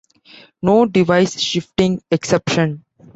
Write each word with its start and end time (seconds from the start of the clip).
No 0.63 0.87
device 0.87 1.39
shifting 1.39 2.01
exception. 2.09 2.85